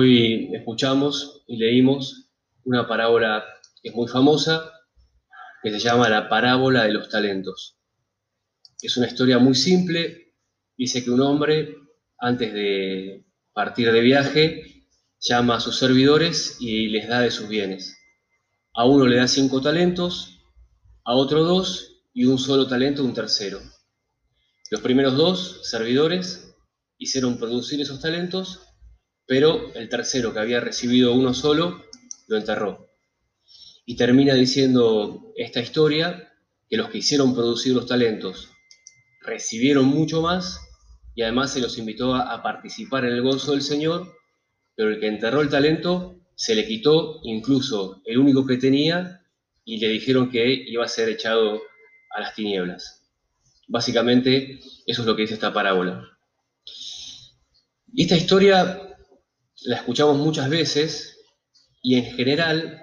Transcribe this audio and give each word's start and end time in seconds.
Hoy 0.00 0.54
escuchamos 0.54 1.42
y 1.48 1.56
leímos 1.56 2.30
una 2.62 2.86
parábola 2.86 3.44
que 3.82 3.88
es 3.88 3.96
muy 3.96 4.06
famosa, 4.06 4.70
que 5.60 5.72
se 5.72 5.80
llama 5.80 6.08
la 6.08 6.28
parábola 6.28 6.84
de 6.84 6.92
los 6.92 7.08
talentos. 7.08 7.80
Es 8.80 8.96
una 8.96 9.08
historia 9.08 9.40
muy 9.40 9.56
simple. 9.56 10.36
Dice 10.76 11.02
que 11.02 11.10
un 11.10 11.20
hombre, 11.20 11.74
antes 12.16 12.52
de 12.52 13.26
partir 13.52 13.90
de 13.90 14.00
viaje, 14.00 14.86
llama 15.18 15.56
a 15.56 15.60
sus 15.60 15.80
servidores 15.80 16.58
y 16.60 16.90
les 16.90 17.08
da 17.08 17.18
de 17.18 17.32
sus 17.32 17.48
bienes. 17.48 17.98
A 18.74 18.84
uno 18.84 19.04
le 19.04 19.16
da 19.16 19.26
cinco 19.26 19.60
talentos, 19.60 20.44
a 21.04 21.16
otro 21.16 21.42
dos 21.42 22.04
y 22.14 22.26
un 22.26 22.38
solo 22.38 22.68
talento 22.68 23.02
un 23.02 23.14
tercero. 23.14 23.60
Los 24.70 24.80
primeros 24.80 25.16
dos 25.16 25.68
servidores 25.68 26.54
hicieron 26.98 27.36
producir 27.36 27.80
esos 27.80 28.00
talentos, 28.00 28.67
pero 29.28 29.74
el 29.74 29.90
tercero, 29.90 30.32
que 30.32 30.40
había 30.40 30.58
recibido 30.58 31.12
uno 31.12 31.34
solo, 31.34 31.84
lo 32.28 32.38
enterró. 32.38 32.88
Y 33.84 33.94
termina 33.94 34.32
diciendo 34.32 35.32
esta 35.36 35.60
historia 35.60 36.32
que 36.68 36.78
los 36.78 36.88
que 36.88 36.98
hicieron 36.98 37.34
producir 37.34 37.74
los 37.74 37.86
talentos 37.86 38.48
recibieron 39.20 39.84
mucho 39.84 40.22
más 40.22 40.58
y 41.14 41.22
además 41.22 41.52
se 41.52 41.60
los 41.60 41.76
invitó 41.76 42.14
a, 42.14 42.42
participar 42.42 43.04
en 43.04 43.12
el 43.12 43.22
gozo 43.22 43.52
del 43.52 43.60
Señor, 43.60 44.14
pero 44.74 44.88
el 44.88 44.98
que 44.98 45.08
enterró 45.08 45.42
el 45.42 45.50
talento 45.50 46.18
se 46.34 46.54
le 46.54 46.66
quitó 46.66 47.20
incluso 47.24 48.00
el 48.06 48.16
único 48.16 48.46
que 48.46 48.56
tenía 48.56 49.20
y 49.62 49.76
le 49.76 49.88
dijeron 49.88 50.30
que 50.30 50.46
iba 50.46 50.86
a 50.86 50.88
ser 50.88 51.10
echado 51.10 51.60
a 52.16 52.20
las 52.20 52.34
tinieblas. 52.34 53.04
Básicamente 53.66 54.60
eso 54.86 55.02
es 55.02 55.06
lo 55.06 55.14
que 55.14 55.22
dice 55.22 55.34
esta 55.34 55.52
parábola. 55.52 56.02
Y 57.92 58.04
esta 58.04 58.16
historia 58.16 58.87
la 59.62 59.76
escuchamos 59.76 60.16
muchas 60.16 60.48
veces 60.48 61.18
y 61.82 61.96
en 61.96 62.04
general 62.04 62.82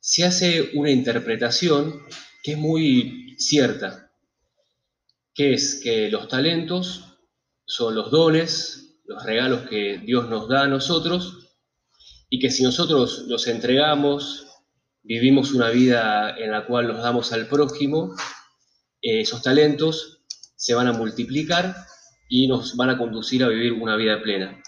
se 0.00 0.24
hace 0.24 0.70
una 0.74 0.90
interpretación 0.90 2.02
que 2.42 2.52
es 2.52 2.58
muy 2.58 3.36
cierta, 3.38 4.10
que 5.34 5.54
es 5.54 5.80
que 5.82 6.10
los 6.10 6.28
talentos 6.28 7.04
son 7.64 7.94
los 7.94 8.10
dones, 8.10 8.98
los 9.04 9.22
regalos 9.24 9.68
que 9.68 9.98
Dios 9.98 10.28
nos 10.28 10.48
da 10.48 10.62
a 10.62 10.68
nosotros, 10.68 11.42
y 12.28 12.38
que 12.38 12.50
si 12.50 12.62
nosotros 12.62 13.24
los 13.28 13.46
entregamos, 13.46 14.46
vivimos 15.02 15.52
una 15.52 15.68
vida 15.70 16.34
en 16.38 16.50
la 16.50 16.66
cual 16.66 16.88
nos 16.88 17.02
damos 17.02 17.32
al 17.32 17.46
prójimo, 17.46 18.14
eh, 19.02 19.20
esos 19.20 19.42
talentos 19.42 20.22
se 20.56 20.74
van 20.74 20.86
a 20.86 20.92
multiplicar 20.92 21.74
y 22.28 22.48
nos 22.48 22.76
van 22.76 22.90
a 22.90 22.98
conducir 22.98 23.44
a 23.44 23.48
vivir 23.48 23.72
una 23.72 23.96
vida 23.96 24.22
plena. 24.22 24.61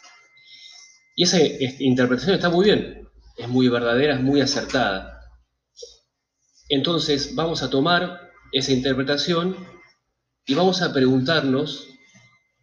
Y 1.14 1.24
esa 1.24 1.38
interpretación 1.78 2.34
está 2.34 2.50
muy 2.50 2.64
bien, 2.66 3.08
es 3.36 3.48
muy 3.48 3.68
verdadera, 3.68 4.14
es 4.14 4.20
muy 4.20 4.40
acertada. 4.40 5.20
Entonces 6.68 7.34
vamos 7.34 7.62
a 7.62 7.70
tomar 7.70 8.30
esa 8.52 8.72
interpretación 8.72 9.56
y 10.46 10.54
vamos 10.54 10.82
a 10.82 10.92
preguntarnos 10.92 11.86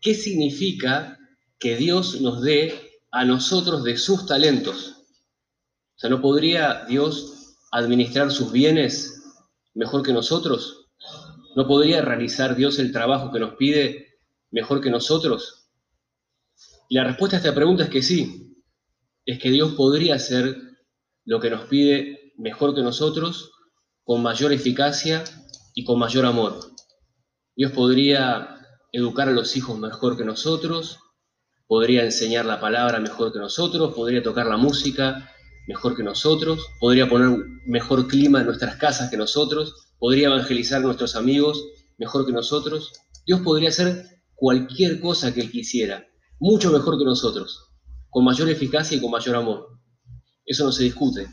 qué 0.02 0.14
significa 0.16 1.18
que 1.60 1.76
Dios 1.76 2.20
nos 2.22 2.42
dé 2.42 2.92
a 3.12 3.26
nosotros 3.26 3.84
de 3.84 3.98
sus 3.98 4.26
talentos. 4.26 4.96
O 5.96 6.00
sea, 6.02 6.10
¿no 6.10 6.22
podría 6.22 6.86
Dios 6.86 7.58
administrar 7.72 8.32
sus 8.32 8.52
bienes 8.52 9.24
mejor 9.74 10.04
que 10.04 10.14
nosotros? 10.14 10.90
¿No 11.56 11.68
podría 11.68 12.02
realizar 12.02 12.56
Dios 12.56 12.80
el 12.80 12.92
trabajo 12.92 13.32
que 13.32 13.40
nos 13.40 13.56
pide 13.56 14.20
mejor 14.50 14.82
que 14.82 14.90
nosotros? 14.90 15.61
Y 16.92 16.96
la 16.96 17.06
respuesta 17.06 17.38
a 17.38 17.40
esta 17.40 17.56
pregunta 17.56 17.86
es 17.86 17.90
que 17.90 18.02
sí, 18.02 18.54
es 19.26 19.40
que 19.40 19.50
Dios 19.50 19.76
podría 19.76 20.16
hacer 20.16 20.58
lo 21.24 21.40
que 21.40 21.50
nos 21.50 21.62
pide 21.68 22.34
mejor 22.38 22.76
que 22.76 22.82
nosotros, 22.82 23.50
con 24.04 24.22
mayor 24.22 24.52
eficacia 24.52 25.24
y 25.74 25.86
con 25.86 25.98
mayor 25.98 26.26
amor. 26.26 26.60
Dios 27.56 27.72
podría 27.72 28.58
educar 28.92 29.30
a 29.30 29.32
los 29.32 29.56
hijos 29.56 29.80
mejor 29.80 30.18
que 30.18 30.26
nosotros, 30.26 31.00
podría 31.66 32.04
enseñar 32.04 32.44
la 32.44 32.60
palabra 32.60 33.00
mejor 33.00 33.32
que 33.32 33.40
nosotros, 33.40 33.94
podría 33.94 34.22
tocar 34.22 34.48
la 34.48 34.58
música 34.58 35.32
mejor 35.70 35.96
que 35.96 36.04
nosotros, 36.04 36.60
podría 36.82 37.08
poner 37.08 37.30
mejor 37.68 38.06
clima 38.10 38.42
en 38.42 38.48
nuestras 38.48 38.76
casas 38.76 39.10
que 39.10 39.16
nosotros, 39.16 39.94
podría 39.98 40.28
evangelizar 40.28 40.80
a 40.80 40.88
nuestros 40.88 41.16
amigos 41.16 41.64
mejor 41.98 42.26
que 42.26 42.34
nosotros. 42.34 42.92
Dios 43.26 43.40
podría 43.40 43.70
hacer 43.70 44.24
cualquier 44.36 45.00
cosa 45.00 45.34
que 45.34 45.40
Él 45.40 45.52
quisiera, 45.52 46.06
mucho 46.42 46.72
mejor 46.72 46.98
que 46.98 47.06
nosotros, 47.06 47.70
con 48.10 48.26
mayor 48.26 48.50
eficacia 48.50 48.98
y 48.98 49.00
con 49.00 49.12
mayor 49.12 49.36
amor. 49.36 49.80
Eso 50.44 50.66
no 50.66 50.72
se 50.72 50.84
discute. 50.84 51.30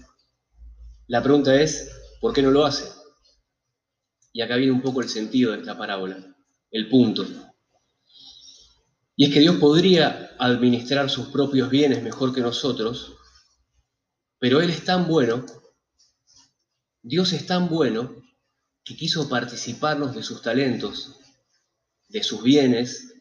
La 1.07 1.23
pregunta 1.23 1.59
es, 1.59 1.91
¿por 2.21 2.35
qué 2.35 2.43
no 2.43 2.51
lo 2.51 2.67
hace? 2.67 2.85
Y 4.35 4.43
acá 4.43 4.57
viene 4.57 4.73
un 4.73 4.83
poco 4.83 5.01
el 5.01 5.09
sentido 5.09 5.53
de 5.53 5.61
esta 5.61 5.79
parábola, 5.79 6.37
el 6.71 6.91
punto. 6.91 7.27
Y 9.17 9.25
es 9.25 9.33
que 9.33 9.41
Dios 9.41 9.57
podría 9.57 10.37
administrar 10.39 11.09
sus 11.09 11.29
propios 11.29 11.71
bienes 11.71 12.03
mejor 12.03 12.35
que 12.35 12.43
nosotros, 12.43 13.15
pero 14.39 14.61
Él 14.61 14.69
es 14.69 14.85
tan 14.85 15.09
bueno, 15.09 15.47
Dios 17.03 17.33
es 17.33 17.47
tan 17.47 17.71
bueno, 17.71 18.15
que 18.85 18.95
quiso 18.95 19.27
participarnos 19.27 20.15
de 20.15 20.23
sus 20.23 20.43
talentos, 20.43 21.19
de 22.09 22.23
sus 22.23 22.43
bienes 22.43 23.15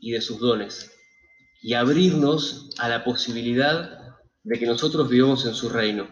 y 0.00 0.12
de 0.12 0.20
sus 0.20 0.38
dones, 0.38 0.92
y 1.62 1.74
abrirnos 1.74 2.70
a 2.78 2.88
la 2.88 3.04
posibilidad 3.04 3.98
de 4.42 4.58
que 4.58 4.66
nosotros 4.66 5.08
vivamos 5.08 5.46
en 5.46 5.54
su 5.54 5.68
reino. 5.68 6.08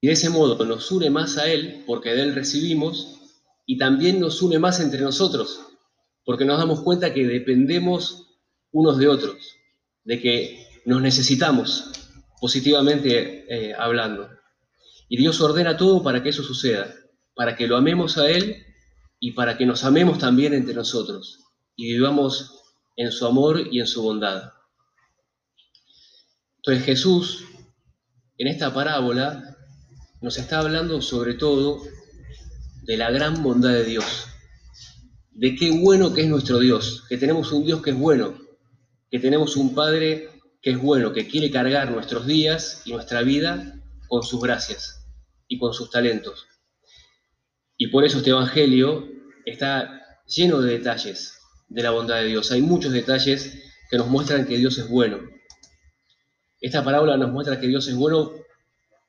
Y 0.00 0.06
de 0.06 0.12
ese 0.12 0.30
modo 0.30 0.64
nos 0.64 0.90
une 0.92 1.10
más 1.10 1.36
a 1.38 1.50
Él, 1.50 1.82
porque 1.86 2.10
de 2.14 2.22
Él 2.22 2.34
recibimos, 2.34 3.18
y 3.66 3.78
también 3.78 4.20
nos 4.20 4.40
une 4.42 4.58
más 4.58 4.78
entre 4.80 5.00
nosotros, 5.00 5.60
porque 6.24 6.44
nos 6.44 6.58
damos 6.58 6.80
cuenta 6.82 7.12
que 7.12 7.26
dependemos 7.26 8.38
unos 8.70 8.98
de 8.98 9.08
otros, 9.08 9.56
de 10.04 10.20
que 10.20 10.66
nos 10.84 11.02
necesitamos, 11.02 11.90
positivamente 12.40 13.44
eh, 13.48 13.74
hablando. 13.76 14.30
Y 15.08 15.16
Dios 15.16 15.40
ordena 15.40 15.76
todo 15.76 16.02
para 16.02 16.22
que 16.22 16.28
eso 16.28 16.44
suceda, 16.44 16.94
para 17.34 17.56
que 17.56 17.66
lo 17.66 17.76
amemos 17.76 18.18
a 18.18 18.30
Él 18.30 18.64
y 19.18 19.32
para 19.32 19.58
que 19.58 19.66
nos 19.66 19.82
amemos 19.82 20.18
también 20.18 20.54
entre 20.54 20.74
nosotros 20.74 21.42
y 21.76 21.92
vivamos 21.92 22.55
en 22.96 23.12
su 23.12 23.26
amor 23.26 23.68
y 23.70 23.80
en 23.80 23.86
su 23.86 24.02
bondad. 24.02 24.52
Entonces 26.56 26.84
Jesús, 26.84 27.44
en 28.38 28.48
esta 28.48 28.72
parábola, 28.72 29.56
nos 30.20 30.38
está 30.38 30.58
hablando 30.58 31.00
sobre 31.02 31.34
todo 31.34 31.82
de 32.82 32.96
la 32.96 33.10
gran 33.10 33.42
bondad 33.42 33.70
de 33.70 33.84
Dios, 33.84 34.26
de 35.30 35.54
qué 35.54 35.70
bueno 35.70 36.14
que 36.14 36.22
es 36.22 36.28
nuestro 36.28 36.58
Dios, 36.58 37.04
que 37.08 37.18
tenemos 37.18 37.52
un 37.52 37.64
Dios 37.64 37.82
que 37.82 37.90
es 37.90 37.98
bueno, 37.98 38.38
que 39.10 39.20
tenemos 39.20 39.56
un 39.56 39.74
Padre 39.74 40.30
que 40.62 40.70
es 40.70 40.78
bueno, 40.80 41.12
que 41.12 41.28
quiere 41.28 41.50
cargar 41.50 41.90
nuestros 41.90 42.26
días 42.26 42.82
y 42.84 42.92
nuestra 42.92 43.22
vida 43.22 43.80
con 44.08 44.22
sus 44.22 44.40
gracias 44.40 45.06
y 45.46 45.58
con 45.58 45.72
sus 45.72 45.90
talentos. 45.90 46.46
Y 47.76 47.88
por 47.88 48.04
eso 48.04 48.18
este 48.18 48.30
Evangelio 48.30 49.06
está 49.44 50.20
lleno 50.26 50.60
de 50.60 50.78
detalles 50.78 51.35
de 51.68 51.82
la 51.82 51.90
bondad 51.90 52.16
de 52.16 52.26
Dios. 52.26 52.52
Hay 52.52 52.62
muchos 52.62 52.92
detalles 52.92 53.62
que 53.90 53.96
nos 53.96 54.08
muestran 54.08 54.46
que 54.46 54.56
Dios 54.56 54.78
es 54.78 54.88
bueno. 54.88 55.18
Esta 56.60 56.84
parábola 56.84 57.16
nos 57.16 57.32
muestra 57.32 57.60
que 57.60 57.66
Dios 57.66 57.86
es 57.88 57.94
bueno, 57.94 58.32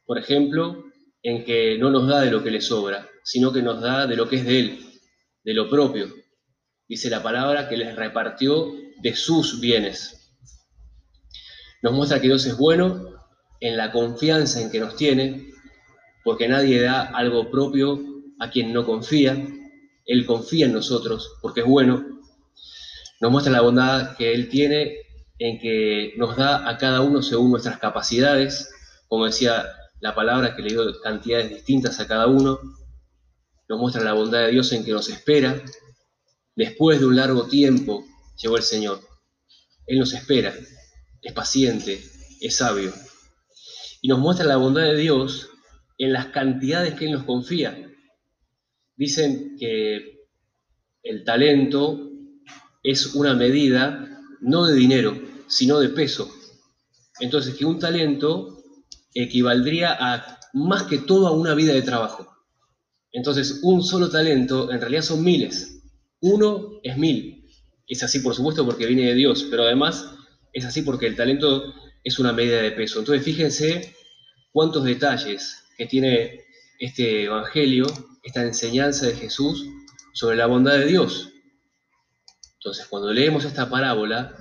por 0.05 0.17
ejemplo, 0.17 0.85
en 1.23 1.43
que 1.43 1.77
no 1.77 1.89
nos 1.89 2.07
da 2.07 2.21
de 2.21 2.31
lo 2.31 2.43
que 2.43 2.51
le 2.51 2.61
sobra, 2.61 3.09
sino 3.23 3.51
que 3.51 3.61
nos 3.61 3.81
da 3.81 4.07
de 4.07 4.15
lo 4.15 4.29
que 4.29 4.37
es 4.37 4.45
de 4.45 4.59
Él, 4.59 4.79
de 5.43 5.53
lo 5.53 5.69
propio. 5.69 6.13
Dice 6.87 7.09
la 7.09 7.23
palabra 7.23 7.67
que 7.67 7.77
les 7.77 7.95
repartió 7.95 8.73
de 9.01 9.15
sus 9.15 9.59
bienes. 9.59 10.33
Nos 11.81 11.93
muestra 11.93 12.19
que 12.19 12.27
Dios 12.27 12.45
es 12.45 12.57
bueno 12.57 13.17
en 13.59 13.77
la 13.77 13.91
confianza 13.91 14.61
en 14.61 14.71
que 14.71 14.79
nos 14.79 14.95
tiene, 14.95 15.49
porque 16.23 16.47
nadie 16.47 16.81
da 16.81 17.03
algo 17.03 17.49
propio 17.51 17.99
a 18.39 18.49
quien 18.49 18.73
no 18.73 18.85
confía. 18.85 19.47
Él 20.05 20.25
confía 20.25 20.65
en 20.65 20.73
nosotros 20.73 21.37
porque 21.41 21.61
es 21.61 21.65
bueno. 21.65 22.21
Nos 23.19 23.31
muestra 23.31 23.51
la 23.51 23.61
bondad 23.61 24.15
que 24.15 24.33
Él 24.33 24.49
tiene 24.49 24.97
en 25.39 25.59
que 25.59 26.13
nos 26.17 26.35
da 26.35 26.67
a 26.69 26.77
cada 26.77 27.01
uno 27.01 27.21
según 27.21 27.51
nuestras 27.51 27.79
capacidades, 27.79 28.69
como 29.07 29.25
decía 29.25 29.65
la 29.99 30.13
palabra 30.13 30.55
que 30.55 30.61
le 30.61 30.69
dio 30.69 31.01
cantidades 31.01 31.49
distintas 31.49 31.99
a 31.99 32.07
cada 32.07 32.27
uno, 32.27 32.59
nos 33.67 33.79
muestra 33.79 34.03
la 34.03 34.13
bondad 34.13 34.41
de 34.41 34.51
Dios 34.51 34.71
en 34.71 34.85
que 34.85 34.91
nos 34.91 35.09
espera. 35.09 35.61
Después 36.55 36.99
de 36.99 37.05
un 37.05 37.15
largo 37.15 37.47
tiempo 37.47 38.05
llegó 38.41 38.57
el 38.57 38.63
Señor. 38.63 39.01
Él 39.85 39.99
nos 39.99 40.13
espera, 40.13 40.53
es 41.21 41.33
paciente, 41.33 42.01
es 42.41 42.57
sabio. 42.57 42.93
Y 44.01 44.07
nos 44.07 44.19
muestra 44.19 44.45
la 44.45 44.57
bondad 44.57 44.83
de 44.83 44.97
Dios 44.97 45.49
en 45.97 46.13
las 46.13 46.27
cantidades 46.27 46.93
que 46.93 47.05
Él 47.05 47.11
nos 47.13 47.23
confía. 47.23 47.77
Dicen 48.95 49.55
que 49.59 50.27
el 51.03 51.23
talento 51.23 52.07
es 52.87 53.15
una 53.15 53.33
medida 53.33 54.21
no 54.39 54.65
de 54.65 54.73
dinero, 54.73 55.19
sino 55.47 55.79
de 55.79 55.89
peso. 55.89 56.31
entonces 57.19 57.55
que 57.55 57.65
un 57.65 57.79
talento 57.79 58.63
equivaldría 59.13 59.97
a 59.99 60.39
más 60.53 60.83
que 60.83 60.99
todo 60.99 61.27
a 61.27 61.31
una 61.31 61.53
vida 61.53 61.73
de 61.73 61.81
trabajo. 61.81 62.27
Entonces, 63.11 63.59
un 63.63 63.83
solo 63.83 64.09
talento 64.09 64.71
en 64.71 64.79
realidad 64.79 65.01
son 65.01 65.23
miles. 65.23 65.81
Uno 66.21 66.79
es 66.83 66.97
mil. 66.97 67.45
Es 67.87 68.03
así, 68.03 68.19
por 68.19 68.35
supuesto, 68.35 68.65
porque 68.65 68.85
viene 68.85 69.07
de 69.07 69.15
Dios, 69.15 69.47
pero 69.49 69.63
además 69.63 70.11
es 70.53 70.65
así 70.65 70.81
porque 70.83 71.07
el 71.07 71.15
talento 71.15 71.73
es 72.03 72.19
una 72.19 72.31
medida 72.31 72.61
de 72.61 72.71
peso. 72.71 72.99
Entonces, 72.99 73.25
fíjense 73.25 73.95
cuántos 74.51 74.83
detalles 74.83 75.63
que 75.77 75.87
tiene 75.87 76.41
este 76.79 77.23
Evangelio, 77.25 77.87
esta 78.23 78.43
enseñanza 78.43 79.07
de 79.07 79.15
Jesús 79.15 79.65
sobre 80.13 80.37
la 80.37 80.45
bondad 80.45 80.77
de 80.77 80.85
Dios. 80.85 81.29
Entonces, 82.59 82.87
cuando 82.87 83.13
leemos 83.13 83.45
esta 83.45 83.69
parábola, 83.69 84.35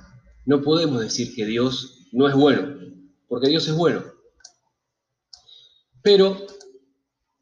no 0.45 0.61
podemos 0.61 1.01
decir 1.01 1.35
que 1.35 1.45
Dios 1.45 2.07
no 2.11 2.27
es 2.27 2.35
bueno, 2.35 2.79
porque 3.27 3.49
Dios 3.49 3.67
es 3.67 3.75
bueno. 3.75 4.03
Pero 6.01 6.47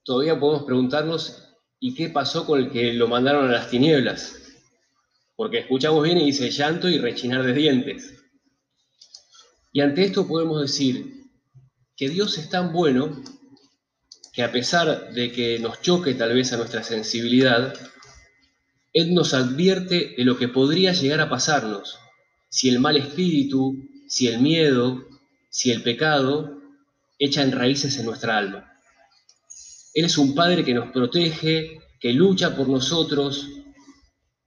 todavía 0.04 0.40
podemos 0.40 0.64
preguntarnos, 0.64 1.56
¿y 1.80 1.94
qué 1.94 2.10
pasó 2.10 2.46
con 2.46 2.60
el 2.60 2.72
que 2.72 2.94
lo 2.94 3.08
mandaron 3.08 3.48
a 3.48 3.52
las 3.52 3.70
tinieblas? 3.70 4.36
Porque 5.36 5.60
escuchamos 5.60 6.04
bien 6.04 6.18
y 6.18 6.26
dice 6.26 6.50
llanto 6.50 6.90
y 6.90 6.98
rechinar 6.98 7.44
de 7.44 7.54
dientes. 7.54 8.16
Y 9.72 9.82
ante 9.82 10.06
esto 10.06 10.28
podemos 10.28 10.62
decir 10.62 11.26
que 11.96 12.10
Dios 12.10 12.38
es 12.38 12.50
tan 12.50 12.74
bueno 12.74 13.22
que 14.34 14.44
a 14.44 14.52
pesar 14.52 15.14
de 15.14 15.32
que 15.32 15.60
nos 15.60 15.82
choque 15.82 16.14
tal 16.14 16.34
vez 16.34 16.52
a 16.52 16.58
nuestra 16.58 16.84
sensibilidad, 16.84 17.74
Él 18.96 19.14
nos 19.14 19.34
advierte 19.34 20.16
de 20.18 20.24
lo 20.24 20.38
que 20.38 20.48
podría 20.48 20.94
llegar 20.94 21.20
a 21.20 21.30
pasarnos 21.30 22.00
si 22.48 22.70
el 22.70 22.80
mal 22.80 22.96
espíritu, 22.96 23.90
si 24.08 24.30
el 24.30 24.40
miedo, 24.40 25.06
si 25.50 25.70
el 25.72 25.84
pecado 25.84 26.62
echan 27.20 27.52
raíces 27.52 28.00
en 28.00 28.06
nuestra 28.06 28.38
alma. 28.38 28.72
Él 29.94 30.06
es 30.06 30.18
un 30.18 30.34
Padre 30.34 30.64
que 30.64 30.74
nos 30.74 30.92
protege, 30.92 31.82
que 32.00 32.14
lucha 32.14 32.56
por 32.56 32.70
nosotros, 32.70 33.50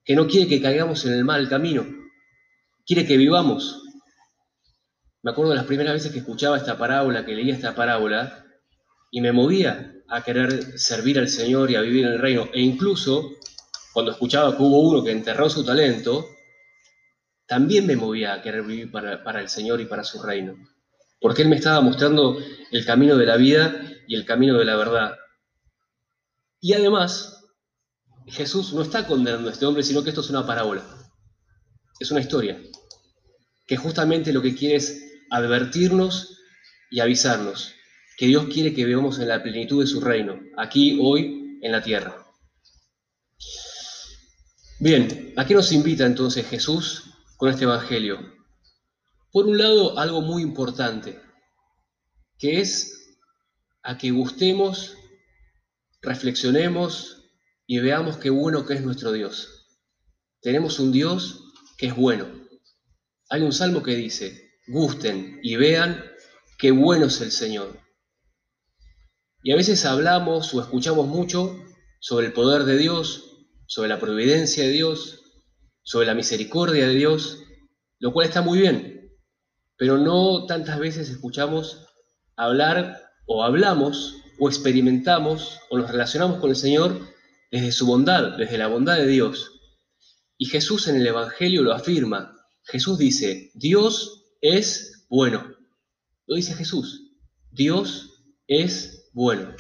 que 0.03 0.17
no 0.17 0.27
quiere 0.27 0.49
que 0.49 0.63
caigamos 0.63 1.05
en 1.05 1.13
el 1.13 1.27
mal 1.27 1.47
camino, 1.47 1.87
quiere 2.87 3.07
que 3.07 3.19
vivamos. 3.19 3.83
Me 5.23 5.33
acuerdo 5.33 5.51
de 5.51 5.59
las 5.59 5.67
primeras 5.67 5.93
veces 5.93 6.11
que 6.11 6.21
escuchaba 6.21 6.57
esta 6.57 6.79
parábola, 6.79 7.27
que 7.27 7.35
leía 7.35 7.55
esta 7.55 7.75
parábola, 7.75 8.47
y 9.11 9.21
me 9.21 9.33
movía 9.33 9.93
a 10.09 10.25
querer 10.25 10.79
servir 10.79 11.19
al 11.19 11.29
Señor 11.29 11.71
y 11.71 11.75
a 11.75 11.83
vivir 11.83 12.07
en 12.07 12.13
el 12.13 12.19
reino. 12.19 12.49
E 12.55 12.63
incluso 12.63 13.37
cuando 13.99 14.13
escuchaba 14.13 14.57
que 14.57 14.63
hubo 14.63 14.79
uno 14.79 15.03
que 15.03 15.11
enterró 15.11 15.51
su 15.51 15.65
talento, 15.65 16.25
también 17.49 17.85
me 17.85 17.97
movía 17.97 18.33
a 18.33 18.41
querer 18.41 18.63
vivir 18.63 18.93
para, 18.93 19.25
para 19.25 19.41
el 19.41 19.49
Señor 19.49 19.81
y 19.81 19.87
para 19.87 20.05
su 20.05 20.23
reino. 20.23 20.55
Porque 21.21 21.43
Él 21.43 21.49
me 21.49 21.57
estaba 21.57 21.81
mostrando 21.81 22.39
el 22.71 22.87
camino 22.87 23.17
de 23.17 23.27
la 23.27 23.37
vida 23.37 23.75
y 24.07 24.15
el 24.15 24.25
camino 24.25 24.57
de 24.57 24.65
la 24.67 24.77
verdad. 24.77 25.17
Y 26.61 26.75
además, 26.75 27.45
Jesús 28.29 28.73
no 28.73 28.83
está 28.83 29.05
condenando 29.05 29.49
a 29.49 29.53
este 29.53 29.67
hombre, 29.67 29.83
sino 29.83 30.05
que 30.05 30.11
esto 30.11 30.21
es 30.21 30.31
una 30.31 30.47
parábola. 30.47 30.85
Es 31.99 32.13
una 32.13 32.21
historia. 32.21 32.57
Que 33.67 33.77
justamente 33.77 34.33
lo 34.33 34.43
que 34.43 34.55
quiere 34.55 34.77
es 34.77 35.03
advertirnos 35.29 36.39
y 36.89 37.01
avisarnos 37.01 37.75
que 38.17 38.27
Dios 38.27 38.47
quiere 38.47 38.73
que 38.73 38.87
veamos 38.87 39.19
en 39.19 39.27
la 39.27 39.43
plenitud 39.43 39.81
de 39.81 39.89
su 39.89 40.01
reino, 40.01 40.39
aquí, 40.57 41.01
hoy, 41.03 41.59
en 41.63 41.73
la 41.73 41.83
tierra. 41.83 42.28
Bien, 44.81 45.35
¿a 45.37 45.45
qué 45.45 45.55
nos 45.55 45.73
invita 45.73 46.07
entonces 46.07 46.47
Jesús 46.47 47.11
con 47.37 47.51
este 47.51 47.65
Evangelio? 47.65 48.21
Por 49.33 49.47
un 49.49 49.59
lado, 49.59 49.99
algo 49.99 50.23
muy 50.23 50.41
importante, 50.41 51.21
que 52.39 52.61
es 52.61 53.19
a 53.83 53.99
que 53.99 54.13
gustemos 54.13 54.95
reflexionemos 56.01 57.25
y 57.67 57.81
veamos 57.81 58.19
qué 58.19 58.31
bueno 58.31 58.67
que 58.67 58.75
es 58.75 58.83
nuestro 58.83 59.11
Dios. 59.11 59.67
Tenemos 60.43 60.79
un 60.79 60.93
Dios 60.93 61.53
que 61.77 61.87
es 61.89 61.97
bueno. 61.97 62.29
Hay 63.31 63.43
un 63.43 63.53
salmo 63.53 63.83
que 63.83 63.97
dice, 63.97 64.53
gusten 64.69 65.41
y 65.43 65.57
vean 65.57 66.05
qué 66.57 66.71
bueno 66.71 67.07
es 67.07 67.21
el 67.21 67.33
Señor. 67.33 67.81
Y 69.43 69.51
a 69.51 69.57
veces 69.57 69.85
hablamos 69.85 70.55
o 70.55 70.61
escuchamos 70.61 71.09
mucho 71.09 71.59
sobre 71.99 72.27
el 72.27 72.33
poder 72.33 72.63
de 72.63 72.79
Dios, 72.79 73.28
sobre 73.69 73.91
la 73.91 74.01
providencia 74.01 74.65
de 74.65 74.71
Dios, 74.71 75.21
sobre 75.83 76.07
la 76.07 76.15
misericordia 76.15 76.89
de 76.89 76.95
Dios, 76.95 77.39
lo 78.01 78.13
cual 78.13 78.27
está 78.27 78.43
muy 78.43 78.59
bien, 78.59 79.13
pero 79.77 79.99
no 79.99 80.47
tantas 80.47 80.79
veces 80.79 81.11
escuchamos 81.11 81.87
hablar 82.35 83.13
o 83.27 83.45
hablamos 83.45 84.17
o 84.39 84.49
experimentamos 84.49 85.61
o 85.71 85.79
nos 85.79 85.91
relacionamos 85.91 86.41
con 86.41 86.51
el 86.51 86.57
Señor 86.57 86.99
desde 87.51 87.73
su 87.73 87.87
bondad, 87.87 88.39
desde 88.39 88.59
la 88.59 88.69
bondad 88.69 88.97
de 88.97 89.07
Dios. 89.07 89.53
Y 90.39 90.47
Jesús 90.47 90.89
en 90.89 90.97
el 90.97 91.07
Evangelio 91.07 91.63
lo 91.63 91.75
afirma. 91.75 92.35
Jesús 92.65 92.97
dice, 92.99 93.51
Dios 93.55 94.25
es 94.41 95.07
bueno. 95.11 95.55
Lo 96.27 96.37
dice 96.37 96.55
Jesús, 96.55 97.13
Dios 97.51 98.23
es 98.47 99.11
bueno. 99.13 99.55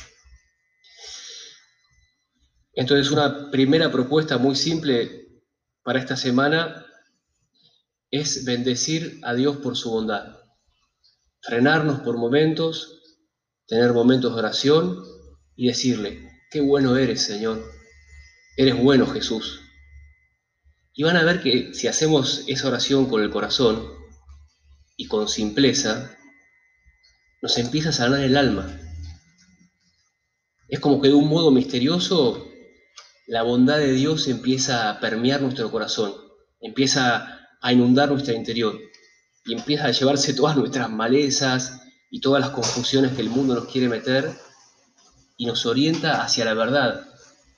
Entonces 2.78 3.10
una 3.10 3.50
primera 3.50 3.90
propuesta 3.90 4.38
muy 4.38 4.54
simple 4.54 5.42
para 5.82 5.98
esta 5.98 6.16
semana 6.16 6.86
es 8.12 8.44
bendecir 8.44 9.18
a 9.24 9.34
Dios 9.34 9.56
por 9.56 9.76
su 9.76 9.90
bondad. 9.90 10.36
Frenarnos 11.40 11.98
por 12.02 12.18
momentos 12.18 13.02
tener 13.66 13.92
momentos 13.92 14.32
de 14.32 14.38
oración 14.38 15.04
y 15.56 15.66
decirle, 15.66 16.30
qué 16.52 16.60
bueno 16.60 16.96
eres, 16.96 17.20
Señor. 17.22 17.68
Eres 18.56 18.80
bueno, 18.80 19.08
Jesús. 19.08 19.60
Y 20.94 21.02
van 21.02 21.16
a 21.16 21.24
ver 21.24 21.42
que 21.42 21.74
si 21.74 21.88
hacemos 21.88 22.44
esa 22.46 22.68
oración 22.68 23.06
con 23.10 23.24
el 23.24 23.30
corazón 23.30 23.88
y 24.96 25.08
con 25.08 25.28
simpleza, 25.28 26.16
nos 27.42 27.58
empieza 27.58 27.88
a 27.88 27.92
sanar 27.92 28.20
el 28.20 28.36
alma. 28.36 28.80
Es 30.68 30.78
como 30.78 31.02
que 31.02 31.08
de 31.08 31.14
un 31.14 31.28
modo 31.28 31.50
misterioso 31.50 32.47
la 33.28 33.42
bondad 33.42 33.78
de 33.78 33.92
Dios 33.92 34.26
empieza 34.26 34.90
a 34.90 34.98
permear 34.98 35.40
nuestro 35.40 35.70
corazón, 35.70 36.12
empieza 36.60 37.46
a 37.60 37.72
inundar 37.72 38.10
nuestro 38.10 38.34
interior 38.34 38.76
y 39.44 39.54
empieza 39.54 39.86
a 39.86 39.92
llevarse 39.92 40.34
todas 40.34 40.56
nuestras 40.56 40.90
malezas, 40.90 41.78
y 42.10 42.20
todas 42.20 42.40
las 42.40 42.50
confusiones 42.50 43.12
que 43.12 43.20
el 43.20 43.30
mundo 43.30 43.54
nos 43.54 43.66
quiere 43.66 43.88
meter 43.88 44.32
y 45.36 45.46
nos 45.46 45.66
orienta 45.66 46.22
hacia 46.22 46.44
la 46.44 46.54
verdad, 46.54 47.06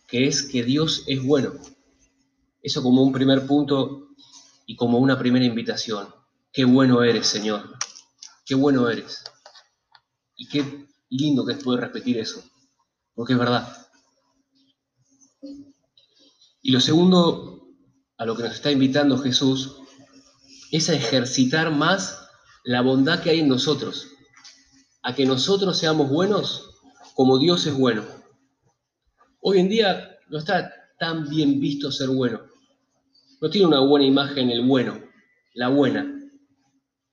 que 0.06 0.26
es 0.26 0.42
que 0.42 0.64
Dios 0.64 1.04
es 1.06 1.22
bueno. 1.22 1.52
Eso 2.62 2.82
como 2.82 3.02
un 3.02 3.12
primer 3.12 3.46
punto 3.46 4.08
y 4.66 4.76
como 4.76 4.98
una 4.98 5.18
primera 5.18 5.44
invitación. 5.44 6.08
Qué 6.52 6.64
bueno 6.64 7.02
eres, 7.02 7.26
Señor. 7.26 7.76
Qué 8.44 8.54
bueno 8.54 8.88
eres. 8.90 9.22
Y 10.36 10.48
qué 10.48 10.88
lindo 11.08 11.46
que 11.46 11.52
es 11.52 11.62
poder 11.62 11.80
repetir 11.80 12.18
eso, 12.18 12.42
porque 13.14 13.34
es 13.34 13.38
verdad. 13.38 13.89
Y 16.62 16.72
lo 16.72 16.80
segundo 16.80 17.68
a 18.16 18.24
lo 18.24 18.36
que 18.36 18.42
nos 18.42 18.54
está 18.54 18.70
invitando 18.70 19.18
Jesús 19.18 19.76
es 20.70 20.88
a 20.90 20.94
ejercitar 20.94 21.70
más 21.70 22.28
la 22.64 22.82
bondad 22.82 23.22
que 23.22 23.30
hay 23.30 23.40
en 23.40 23.48
nosotros 23.48 24.08
a 25.02 25.14
que 25.14 25.26
nosotros 25.26 25.78
seamos 25.78 26.10
buenos 26.10 26.70
como 27.14 27.38
Dios 27.38 27.66
es 27.66 27.74
bueno. 27.74 28.04
Hoy 29.40 29.58
en 29.58 29.68
día 29.68 30.18
no 30.28 30.38
está 30.38 30.72
tan 30.98 31.28
bien 31.28 31.60
visto 31.60 31.90
ser 31.90 32.08
bueno. 32.08 32.40
No 33.40 33.48
tiene 33.48 33.66
una 33.66 33.80
buena 33.80 34.06
imagen 34.06 34.50
el 34.50 34.66
bueno, 34.66 35.00
la 35.54 35.68
buena. 35.68 36.20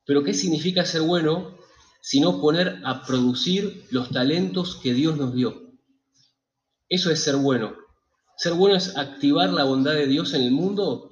Pero 0.05 0.23
¿qué 0.23 0.33
significa 0.33 0.85
ser 0.85 1.01
bueno 1.01 1.57
sino 2.01 2.39
poner 2.39 2.81
a 2.85 3.03
producir 3.05 3.85
los 3.89 4.09
talentos 4.09 4.75
que 4.75 4.93
Dios 4.93 5.17
nos 5.17 5.33
dio? 5.33 5.73
Eso 6.89 7.11
es 7.11 7.23
ser 7.23 7.37
bueno. 7.37 7.86
Ser 8.37 8.53
bueno 8.53 8.75
es 8.75 8.95
activar 8.95 9.49
la 9.49 9.63
bondad 9.63 9.93
de 9.93 10.05
Dios 10.05 10.35
en 10.35 10.43
el 10.43 10.51
mundo 10.51 11.09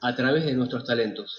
a 0.00 0.14
través 0.14 0.46
de 0.46 0.54
nuestros 0.54 0.84
talentos. 0.84 1.36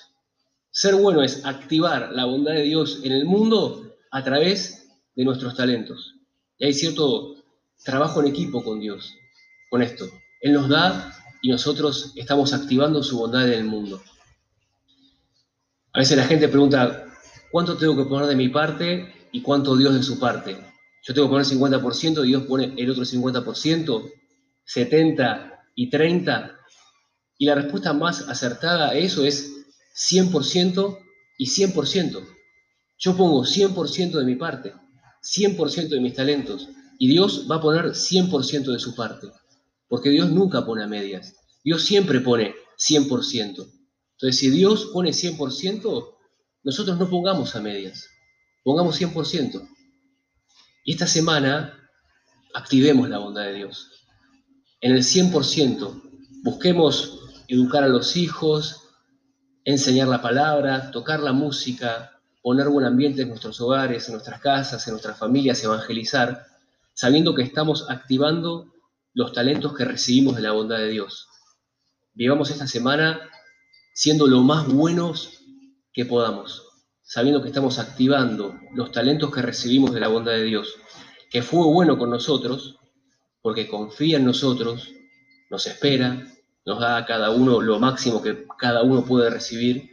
Ser 0.69 0.96
bueno 0.96 1.24
es 1.24 1.46
activar 1.46 2.12
la 2.12 2.25
bondad 2.25 2.51
de 2.51 2.63
Dios 2.63 3.00
en 3.03 3.13
el 3.13 3.25
mundo 3.25 3.96
a 4.12 4.22
través 4.22 4.89
de 5.15 5.24
nuestros 5.24 5.55
talentos. 5.55 6.15
Y 6.58 6.65
hay 6.65 6.74
cierto 6.74 7.36
trabajo 7.86 8.19
en 8.19 8.27
equipo 8.27 8.62
con 8.62 8.81
Dios, 8.81 9.13
con 9.69 9.81
esto. 9.81 10.10
Él 10.41 10.51
nos 10.51 10.67
da 10.67 11.15
y 11.41 11.50
nosotros 11.50 12.12
estamos 12.17 12.53
activando 12.53 13.01
su 13.01 13.17
bondad 13.17 13.48
en 13.48 13.60
el 13.60 13.63
mundo. 13.63 14.01
A 15.93 16.00
veces 16.00 16.17
la 16.17 16.25
gente 16.25 16.50
pregunta, 16.50 17.05
¿cuánto 17.50 17.77
tengo 17.77 17.96
que 17.96 18.10
poner 18.10 18.27
de 18.27 18.36
mi 18.36 18.50
parte 18.50 19.27
y 19.31 19.41
cuánto 19.41 19.77
Dios 19.77 19.93
de 19.93 20.03
su 20.03 20.19
parte? 20.19 20.58
Yo 21.03 21.13
tengo 21.13 21.27
que 21.27 21.31
poner 21.31 21.46
50% 21.46 22.25
y 22.25 22.27
Dios 22.27 22.43
pone 22.43 22.74
el 22.75 22.91
otro 22.91 23.03
50%, 23.03 24.12
70 24.69 25.63
y 25.73 25.89
30. 25.89 26.55
Y 27.39 27.45
la 27.47 27.55
respuesta 27.55 27.91
más 27.91 28.29
acertada 28.29 28.89
a 28.89 28.93
eso 28.93 29.25
es 29.25 29.51
100% 30.11 30.99
y 31.39 31.47
100%. 31.47 32.27
Yo 32.99 33.17
pongo 33.17 33.43
100% 33.45 34.11
de 34.11 34.25
mi 34.25 34.35
parte, 34.35 34.73
100% 35.23 35.89
de 35.89 35.99
mis 35.99 36.13
talentos, 36.13 36.69
y 36.99 37.07
Dios 37.07 37.47
va 37.49 37.55
a 37.55 37.61
poner 37.61 37.85
100% 37.85 38.71
de 38.71 38.79
su 38.79 38.93
parte, 38.93 39.27
porque 39.88 40.09
Dios 40.09 40.29
nunca 40.29 40.65
pone 40.65 40.83
a 40.83 40.88
medias, 40.88 41.35
Dios 41.63 41.83
siempre 41.83 42.19
pone 42.19 42.53
100%. 42.77 43.39
Entonces, 43.41 44.38
si 44.38 44.49
Dios 44.49 44.89
pone 44.93 45.11
100%, 45.11 46.15
nosotros 46.63 46.99
no 46.99 47.09
pongamos 47.09 47.55
a 47.55 47.61
medias, 47.61 48.05
pongamos 48.63 48.99
100%. 48.99 49.67
Y 50.83 50.91
esta 50.91 51.07
semana 51.07 51.89
activemos 52.53 53.09
la 53.09 53.19
bondad 53.19 53.45
de 53.45 53.53
Dios. 53.53 53.99
En 54.81 54.93
el 54.93 55.03
100%, 55.03 56.01
busquemos 56.43 57.19
educar 57.50 57.83
a 57.83 57.89
los 57.89 58.15
hijos, 58.15 58.83
enseñar 59.65 60.07
la 60.07 60.21
palabra, 60.21 60.91
tocar 60.91 61.19
la 61.19 61.33
música, 61.33 62.21
poner 62.41 62.69
buen 62.69 62.86
ambiente 62.86 63.24
en 63.24 63.29
nuestros 63.29 63.59
hogares, 63.59 64.07
en 64.07 64.13
nuestras 64.13 64.39
casas, 64.39 64.88
en 64.88 64.93
nuestras 64.93 65.17
familias, 65.17 65.62
evangelizar, 65.63 66.45
sabiendo 66.93 67.36
que 67.36 67.43
estamos 67.43 67.89
activando 67.89 68.74
los 69.13 69.33
talentos 69.33 69.75
que 69.75 69.83
recibimos 69.83 70.38
de 70.38 70.43
la 70.43 70.53
bondad 70.53 70.77
de 70.77 70.89
Dios. 70.89 71.27
Vivamos 72.13 72.50
esta 72.50 72.67
semana 72.67 73.19
siendo 73.93 74.27
lo 74.27 74.41
más 74.43 74.65
buenos 74.65 75.41
que 75.91 76.05
podamos, 76.05 76.63
sabiendo 77.01 77.41
que 77.41 77.50
estamos 77.50 77.79
activando 77.79 78.55
los 78.74 78.93
talentos 78.93 79.29
que 79.33 79.41
recibimos 79.41 79.93
de 79.93 80.00
la 80.00 80.07
bondad 80.07 80.31
de 80.31 80.45
Dios, 80.45 80.75
que 81.29 81.41
fue 81.41 81.65
bueno 81.65 81.98
con 81.98 82.09
nosotros, 82.09 82.78
porque 83.41 83.67
confía 83.67 84.17
en 84.17 84.25
nosotros, 84.25 84.93
nos 85.50 85.65
espera, 85.65 86.27
nos 86.65 86.79
da 86.79 86.98
a 86.98 87.05
cada 87.05 87.31
uno 87.31 87.62
lo 87.62 87.79
máximo 87.79 88.22
que 88.22 88.46
cada 88.58 88.84
uno 88.84 89.05
puede 89.05 89.29
recibir 89.29 89.89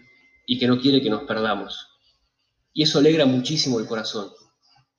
y 0.47 0.59
que 0.59 0.67
no 0.67 0.81
quiere 0.81 1.01
que 1.01 1.11
nos 1.11 1.25
perdamos. 1.25 1.89
Y 2.73 2.83
eso 2.83 2.99
alegra 2.99 3.25
muchísimo 3.25 3.81
el 3.81 3.87
corazón, 3.87 4.31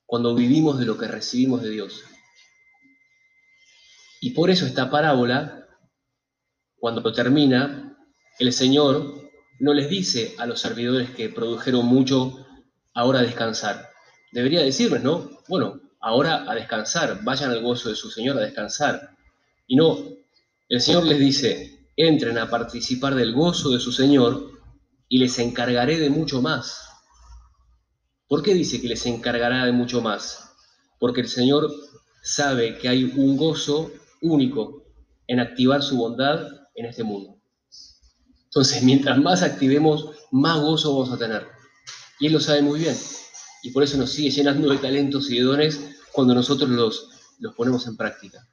cuando 0.05 0.33
vivimos 0.33 0.79
de 0.79 0.85
lo 0.85 0.97
que 0.97 1.07
recibimos 1.07 1.61
de 1.61 1.69
Dios. 1.69 2.03
Y 4.21 4.31
por 4.31 4.49
eso 4.49 4.65
esta 4.65 4.89
parábola, 4.89 5.67
cuando 6.79 7.13
termina, 7.13 7.97
el 8.39 8.51
Señor 8.51 9.29
no 9.59 9.73
les 9.73 9.89
dice 9.89 10.35
a 10.37 10.45
los 10.45 10.59
servidores 10.59 11.11
que 11.11 11.29
produjeron 11.29 11.85
mucho, 11.85 12.45
ahora 12.93 13.21
descansar. 13.21 13.89
Debería 14.31 14.61
decirles, 14.61 15.03
¿no? 15.03 15.29
Bueno, 15.47 15.79
ahora 16.07 16.49
a 16.49 16.55
descansar, 16.55 17.21
vayan 17.23 17.51
al 17.51 17.61
gozo 17.61 17.89
de 17.89 17.95
su 17.95 18.09
Señor 18.09 18.37
a 18.37 18.41
descansar. 18.41 19.17
Y 19.67 19.75
no, 19.75 19.97
el 20.69 20.79
Señor 20.79 21.05
les 21.05 21.19
dice, 21.19 21.89
entren 21.97 22.37
a 22.37 22.49
participar 22.49 23.13
del 23.13 23.33
gozo 23.33 23.71
de 23.71 23.79
su 23.79 23.91
Señor 23.91 24.51
y 25.09 25.17
les 25.19 25.37
encargaré 25.39 25.97
de 25.97 26.09
mucho 26.09 26.41
más. 26.41 26.81
¿Por 28.29 28.41
qué 28.41 28.53
dice 28.53 28.79
que 28.79 28.87
les 28.87 29.05
encargará 29.05 29.65
de 29.65 29.73
mucho 29.73 30.01
más? 30.01 30.53
Porque 30.97 31.19
el 31.21 31.27
Señor 31.27 31.69
sabe 32.23 32.77
que 32.77 32.87
hay 32.87 33.03
un 33.03 33.35
gozo 33.35 33.91
único 34.21 34.83
en 35.27 35.41
activar 35.41 35.83
su 35.83 35.97
bondad 35.97 36.47
en 36.75 36.85
este 36.85 37.03
mundo. 37.03 37.37
Entonces, 38.45 38.81
mientras 38.81 39.17
más 39.17 39.43
activemos, 39.43 40.11
más 40.31 40.61
gozo 40.61 40.93
vamos 40.93 41.11
a 41.11 41.17
tener. 41.17 41.45
Y 42.21 42.27
Él 42.27 42.33
lo 42.33 42.39
sabe 42.39 42.61
muy 42.61 42.79
bien. 42.79 42.95
Y 43.61 43.71
por 43.71 43.83
eso 43.83 43.97
nos 43.97 44.11
sigue 44.11 44.29
llenando 44.29 44.69
de 44.69 44.77
talentos 44.77 45.29
y 45.29 45.39
de 45.39 45.43
dones 45.43 45.96
cuando 46.17 46.33
nosotros 46.33 46.71
los, 46.71 47.09
los 47.37 47.53
ponemos 47.53 47.85
en 47.85 47.95
práctica. 47.95 48.43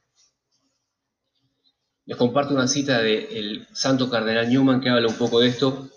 Les 2.05 2.15
comparto 2.15 2.53
una 2.53 2.69
cita 2.69 3.01
del 3.01 3.67
santo 3.73 4.11
cardenal 4.11 4.51
Newman 4.51 4.83
que 4.83 4.91
habla 4.91 5.09
un 5.09 5.17
poco 5.17 5.41
de 5.41 5.49
esto 5.49 5.89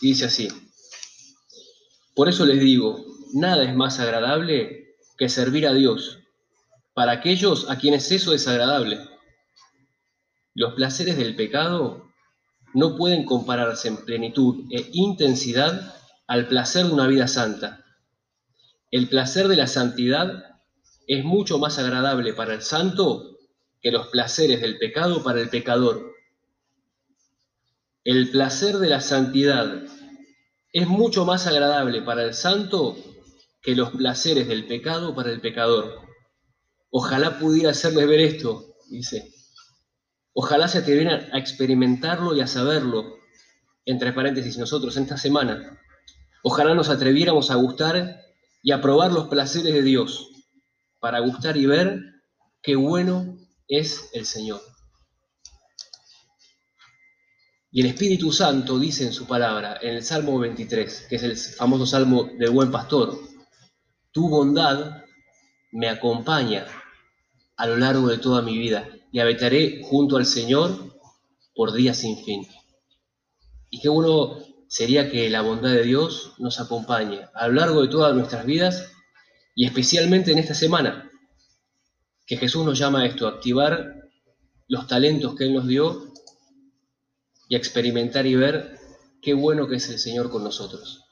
y 0.00 0.08
dice 0.08 0.24
así. 0.24 0.48
Por 2.14 2.30
eso 2.30 2.46
les 2.46 2.58
digo, 2.58 3.04
nada 3.34 3.64
es 3.64 3.76
más 3.76 4.00
agradable 4.00 4.94
que 5.18 5.28
servir 5.28 5.66
a 5.66 5.74
Dios 5.74 6.20
para 6.94 7.12
aquellos 7.12 7.68
a 7.68 7.76
quienes 7.76 8.10
eso 8.12 8.32
es 8.32 8.48
agradable. 8.48 9.06
Los 10.54 10.72
placeres 10.72 11.18
del 11.18 11.36
pecado 11.36 12.10
no 12.72 12.96
pueden 12.96 13.26
compararse 13.26 13.88
en 13.88 14.06
plenitud 14.06 14.64
e 14.70 14.88
intensidad 14.94 15.94
al 16.26 16.48
placer 16.48 16.86
de 16.86 16.92
una 16.94 17.06
vida 17.08 17.28
santa. 17.28 17.84
El 18.90 19.10
placer 19.10 19.48
de 19.48 19.56
la 19.56 19.66
santidad 19.66 20.49
es 21.10 21.24
mucho 21.24 21.58
más 21.58 21.76
agradable 21.80 22.34
para 22.34 22.54
el 22.54 22.62
santo 22.62 23.36
que 23.82 23.90
los 23.90 24.06
placeres 24.06 24.60
del 24.60 24.78
pecado 24.78 25.24
para 25.24 25.40
el 25.40 25.48
pecador. 25.48 26.14
El 28.04 28.30
placer 28.30 28.76
de 28.76 28.88
la 28.88 29.00
santidad 29.00 29.82
es 30.72 30.86
mucho 30.86 31.24
más 31.24 31.48
agradable 31.48 32.00
para 32.02 32.22
el 32.22 32.32
santo 32.32 32.96
que 33.60 33.74
los 33.74 33.90
placeres 33.90 34.46
del 34.46 34.68
pecado 34.68 35.12
para 35.12 35.32
el 35.32 35.40
pecador. 35.40 36.00
Ojalá 36.90 37.40
pudiera 37.40 37.70
hacerles 37.70 38.06
ver 38.06 38.20
esto, 38.20 38.76
dice. 38.88 39.34
Ojalá 40.32 40.68
se 40.68 40.78
atrevieran 40.78 41.28
a 41.32 41.38
experimentarlo 41.38 42.36
y 42.36 42.40
a 42.40 42.46
saberlo, 42.46 43.16
entre 43.84 44.12
paréntesis, 44.12 44.58
nosotros 44.58 44.96
esta 44.96 45.16
semana. 45.16 45.76
Ojalá 46.44 46.72
nos 46.76 46.88
atreviéramos 46.88 47.50
a 47.50 47.56
gustar 47.56 48.20
y 48.62 48.70
a 48.70 48.80
probar 48.80 49.10
los 49.10 49.26
placeres 49.26 49.74
de 49.74 49.82
Dios, 49.82 50.29
para 51.00 51.20
gustar 51.20 51.56
y 51.56 51.66
ver 51.66 52.00
qué 52.62 52.76
bueno 52.76 53.36
es 53.66 54.10
el 54.12 54.26
Señor. 54.26 54.60
Y 57.72 57.80
el 57.82 57.86
Espíritu 57.86 58.32
Santo 58.32 58.78
dice 58.78 59.04
en 59.04 59.12
su 59.12 59.26
palabra, 59.26 59.78
en 59.80 59.94
el 59.94 60.02
Salmo 60.02 60.38
23, 60.38 61.06
que 61.08 61.16
es 61.16 61.22
el 61.22 61.36
famoso 61.36 61.86
Salmo 61.86 62.24
del 62.36 62.50
buen 62.50 62.70
pastor, 62.70 63.16
tu 64.10 64.28
bondad 64.28 65.04
me 65.70 65.88
acompaña 65.88 66.66
a 67.56 67.66
lo 67.66 67.76
largo 67.76 68.08
de 68.08 68.18
toda 68.18 68.42
mi 68.42 68.58
vida 68.58 68.88
y 69.12 69.20
habitaré 69.20 69.82
junto 69.84 70.16
al 70.16 70.26
Señor 70.26 70.98
por 71.54 71.72
días 71.72 71.98
sin 71.98 72.16
fin. 72.24 72.46
Y 73.70 73.80
qué 73.80 73.88
bueno 73.88 74.38
sería 74.68 75.10
que 75.10 75.30
la 75.30 75.42
bondad 75.42 75.70
de 75.70 75.84
Dios 75.84 76.32
nos 76.38 76.60
acompañe 76.60 77.20
a 77.34 77.46
lo 77.46 77.54
largo 77.54 77.82
de 77.82 77.88
todas 77.88 78.14
nuestras 78.16 78.44
vidas 78.46 78.90
y 79.54 79.66
especialmente 79.66 80.32
en 80.32 80.38
esta 80.38 80.54
semana, 80.54 81.10
que 82.26 82.36
Jesús 82.36 82.64
nos 82.64 82.78
llama 82.78 83.02
a 83.02 83.06
esto, 83.06 83.26
a 83.26 83.30
activar 83.30 84.08
los 84.68 84.86
talentos 84.86 85.34
que 85.34 85.44
Él 85.44 85.54
nos 85.54 85.66
dio 85.66 86.12
y 87.48 87.56
a 87.56 87.58
experimentar 87.58 88.26
y 88.26 88.36
ver 88.36 88.78
qué 89.20 89.34
bueno 89.34 89.66
que 89.66 89.76
es 89.76 89.88
el 89.88 89.98
Señor 89.98 90.30
con 90.30 90.44
nosotros. 90.44 91.04